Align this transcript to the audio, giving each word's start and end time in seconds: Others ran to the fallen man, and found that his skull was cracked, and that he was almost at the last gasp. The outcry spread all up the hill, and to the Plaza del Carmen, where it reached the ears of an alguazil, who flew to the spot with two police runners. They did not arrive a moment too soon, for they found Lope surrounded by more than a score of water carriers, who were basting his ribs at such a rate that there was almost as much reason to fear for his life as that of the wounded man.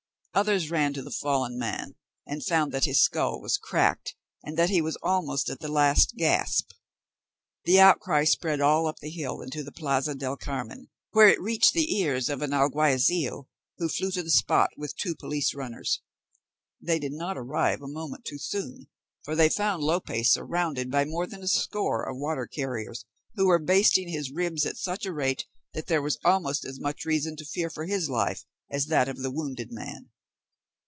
Others 0.33 0.71
ran 0.71 0.93
to 0.93 1.01
the 1.01 1.11
fallen 1.11 1.59
man, 1.59 1.95
and 2.25 2.41
found 2.45 2.71
that 2.71 2.85
his 2.85 3.03
skull 3.03 3.41
was 3.41 3.57
cracked, 3.57 4.15
and 4.41 4.55
that 4.55 4.69
he 4.69 4.81
was 4.81 4.95
almost 5.03 5.49
at 5.49 5.59
the 5.59 5.67
last 5.69 6.13
gasp. 6.15 6.69
The 7.65 7.81
outcry 7.81 8.23
spread 8.23 8.61
all 8.61 8.87
up 8.87 8.99
the 8.99 9.09
hill, 9.09 9.41
and 9.41 9.51
to 9.51 9.61
the 9.61 9.73
Plaza 9.73 10.15
del 10.15 10.37
Carmen, 10.37 10.87
where 11.09 11.27
it 11.27 11.41
reached 11.41 11.73
the 11.73 11.97
ears 11.99 12.29
of 12.29 12.41
an 12.41 12.53
alguazil, 12.53 13.49
who 13.77 13.89
flew 13.89 14.09
to 14.11 14.23
the 14.23 14.29
spot 14.31 14.69
with 14.77 14.95
two 14.95 15.15
police 15.15 15.53
runners. 15.53 15.99
They 16.79 16.97
did 16.97 17.11
not 17.11 17.37
arrive 17.37 17.81
a 17.81 17.87
moment 17.89 18.23
too 18.23 18.39
soon, 18.39 18.87
for 19.25 19.35
they 19.35 19.49
found 19.49 19.83
Lope 19.83 20.15
surrounded 20.23 20.89
by 20.89 21.03
more 21.03 21.27
than 21.27 21.43
a 21.43 21.47
score 21.49 22.07
of 22.09 22.15
water 22.17 22.47
carriers, 22.47 23.03
who 23.35 23.47
were 23.47 23.59
basting 23.59 24.07
his 24.07 24.31
ribs 24.31 24.65
at 24.65 24.77
such 24.77 25.05
a 25.05 25.11
rate 25.13 25.45
that 25.73 25.87
there 25.87 26.01
was 26.01 26.17
almost 26.23 26.63
as 26.63 26.79
much 26.79 27.03
reason 27.03 27.35
to 27.35 27.43
fear 27.43 27.69
for 27.69 27.85
his 27.85 28.07
life 28.09 28.45
as 28.71 28.85
that 28.85 29.09
of 29.09 29.17
the 29.17 29.29
wounded 29.29 29.73
man. 29.73 30.09